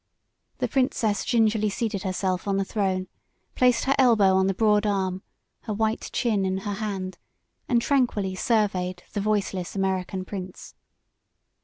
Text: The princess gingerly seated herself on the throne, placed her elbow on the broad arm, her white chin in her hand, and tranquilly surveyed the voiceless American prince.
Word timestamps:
The 0.57 0.67
princess 0.67 1.23
gingerly 1.23 1.69
seated 1.69 2.01
herself 2.01 2.47
on 2.47 2.57
the 2.57 2.65
throne, 2.65 3.07
placed 3.53 3.83
her 3.83 3.93
elbow 3.99 4.33
on 4.33 4.47
the 4.47 4.53
broad 4.55 4.87
arm, 4.87 5.21
her 5.65 5.75
white 5.75 6.09
chin 6.11 6.43
in 6.43 6.57
her 6.65 6.73
hand, 6.73 7.19
and 7.69 7.79
tranquilly 7.79 8.33
surveyed 8.33 9.03
the 9.13 9.21
voiceless 9.21 9.75
American 9.75 10.25
prince. 10.25 10.73